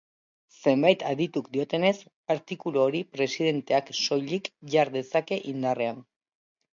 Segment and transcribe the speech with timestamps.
[0.59, 1.91] Zenbait adituk diotenez,
[2.35, 6.01] artikulu hori presidenteak soilik jar dezake indarrean.